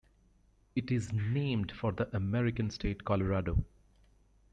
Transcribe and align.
It 0.75 0.89
is 0.91 1.13
named 1.13 1.71
for 1.71 1.91
the 1.91 2.09
American 2.17 2.71
state, 2.71 3.05
Colorado. 3.05 3.63